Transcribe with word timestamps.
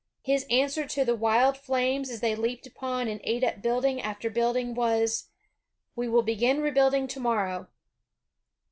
His 0.23 0.47
answer 0.49 0.87
to 0.87 1.05
the 1.05 1.13
wild 1.15 1.55
flames 1.55 2.09
as 2.09 2.21
they 2.21 2.33
leaped 2.33 2.65
upon 2.65 3.07
and 3.07 3.21
ate 3.23 3.43
up 3.43 3.61
building 3.61 4.01
after 4.01 4.31
building 4.31 4.73
was, 4.73 5.27
"We 5.95 6.07
will 6.09 6.23
begin 6.23 6.59
rebuilding 6.59 7.05
to 7.09 7.19
morrow." 7.19 7.67